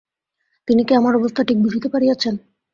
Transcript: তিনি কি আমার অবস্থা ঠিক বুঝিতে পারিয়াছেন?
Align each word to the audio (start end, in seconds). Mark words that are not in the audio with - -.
তিনি 0.67 0.81
কি 0.83 0.93
আমার 0.95 1.13
অবস্থা 1.15 1.41
ঠিক 1.43 1.57
বুঝিতে 1.61 1.87
পারিয়াছেন? 1.89 2.33